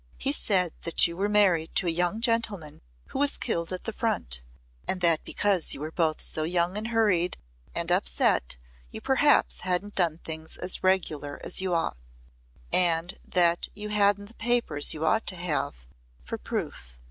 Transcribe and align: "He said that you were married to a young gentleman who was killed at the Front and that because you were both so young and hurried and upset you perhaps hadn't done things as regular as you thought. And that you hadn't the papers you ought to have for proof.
"He 0.17 0.31
said 0.31 0.73
that 0.81 1.05
you 1.05 1.15
were 1.15 1.29
married 1.29 1.75
to 1.75 1.85
a 1.85 1.91
young 1.91 2.21
gentleman 2.21 2.81
who 3.09 3.19
was 3.19 3.37
killed 3.37 3.71
at 3.71 3.83
the 3.83 3.93
Front 3.93 4.41
and 4.87 4.99
that 5.01 5.23
because 5.23 5.75
you 5.75 5.79
were 5.79 5.91
both 5.91 6.19
so 6.21 6.41
young 6.41 6.75
and 6.75 6.87
hurried 6.87 7.37
and 7.75 7.91
upset 7.91 8.55
you 8.89 8.99
perhaps 8.99 9.59
hadn't 9.59 9.93
done 9.93 10.17
things 10.17 10.57
as 10.57 10.83
regular 10.83 11.39
as 11.43 11.61
you 11.61 11.69
thought. 11.69 11.97
And 12.73 13.19
that 13.23 13.67
you 13.75 13.89
hadn't 13.89 14.25
the 14.25 14.33
papers 14.33 14.91
you 14.91 15.05
ought 15.05 15.27
to 15.27 15.35
have 15.35 15.85
for 16.23 16.39
proof. 16.39 16.97